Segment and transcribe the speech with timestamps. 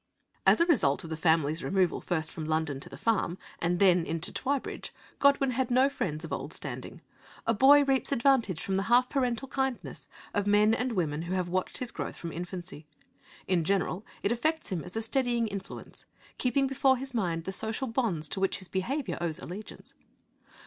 [0.47, 4.03] 'As a result of the family's removal first from London to the farm, and then
[4.03, 4.89] into Twybridge,
[5.19, 7.01] Godwin had no friends of old standing.
[7.45, 11.49] A boy reaps advantage from the half parental kindness of men and women who have
[11.49, 12.87] watched his growth from infancy;
[13.47, 16.07] in general it affects him as a steadying influence,
[16.39, 19.93] keeping before his mind the social bonds to which his behaviour owes allegiance.